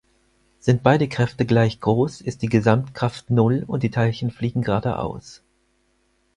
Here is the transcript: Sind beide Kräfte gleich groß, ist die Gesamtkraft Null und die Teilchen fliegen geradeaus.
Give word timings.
Sind 0.59 0.81
beide 0.81 1.07
Kräfte 1.07 1.45
gleich 1.45 1.79
groß, 1.79 2.21
ist 2.21 2.41
die 2.41 2.49
Gesamtkraft 2.49 3.29
Null 3.29 3.63
und 3.67 3.83
die 3.83 3.91
Teilchen 3.91 4.31
fliegen 4.31 4.63
geradeaus. 4.63 5.43